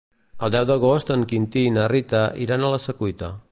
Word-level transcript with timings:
El 0.45 0.53
deu 0.55 0.63
d'agost 0.69 1.11
en 1.17 1.27
Quintí 1.33 1.65
i 1.67 1.75
na 1.77 1.85
Rita 1.93 2.25
iran 2.47 2.65
a 2.71 2.75
la 2.77 2.83
Secuita. 2.89 3.33